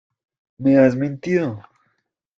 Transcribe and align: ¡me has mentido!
¡me 0.57 0.79
has 0.79 0.95
mentido! 0.95 1.61